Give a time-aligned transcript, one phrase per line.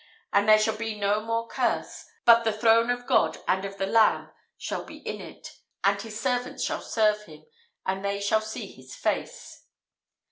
[0.33, 3.85] and there shall be no more curse: but the Throne of God and of the
[3.85, 7.45] Lamb shall be in it; and His servants shall serve Him:
[7.85, 9.63] and they shall see His Face."